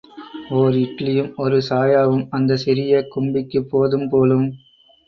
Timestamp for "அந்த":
2.31-2.57